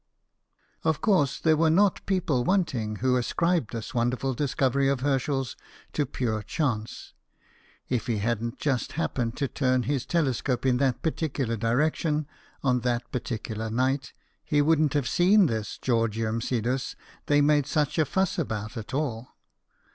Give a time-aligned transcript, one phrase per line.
[0.83, 5.55] Of course there were not people wanting who ascribed this wonderful discovery of Herschel's
[5.93, 7.13] to pure chance.
[7.87, 12.25] If he hadn't just happened to turn his telescope in that particular direction
[12.63, 14.11] on that particular night,
[14.43, 16.95] he wouldn't have seen this Georgium Sidus
[17.27, 19.27] they made such a fuss about at all.